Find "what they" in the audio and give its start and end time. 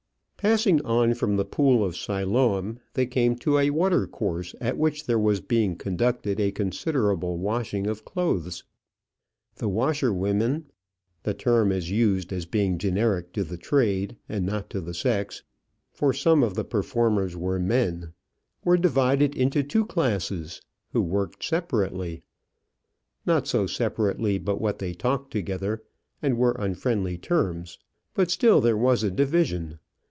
24.59-24.95